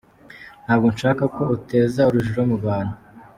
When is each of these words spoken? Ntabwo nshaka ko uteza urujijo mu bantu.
Ntabwo 0.65 0.87
nshaka 0.95 1.23
ko 1.35 1.41
uteza 1.55 2.01
urujijo 2.09 2.41
mu 2.49 2.57
bantu. 2.65 2.95